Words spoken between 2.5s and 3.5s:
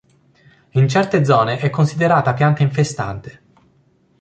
infestante.